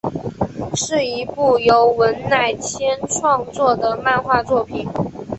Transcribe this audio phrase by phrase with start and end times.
[0.73, 4.89] 是一部由文乃千创作的漫画作品。